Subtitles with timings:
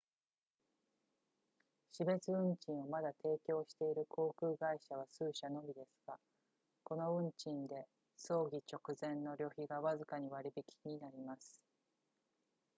[1.91, 6.17] 死別運賃をまだ提供している航空会社は数社のみですが
[6.83, 7.85] この運賃で
[8.17, 11.61] 葬儀直前の旅費がわずかに割り引きになります